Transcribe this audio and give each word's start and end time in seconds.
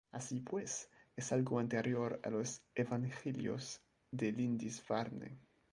Así 0.11 0.39
pues, 0.39 0.89
es 1.15 1.31
algo 1.31 1.59
anterior 1.59 2.19
a 2.23 2.31
los 2.31 2.63
Evangelios 2.73 3.83
de 4.11 4.31
Lindisfarne. 4.31 5.37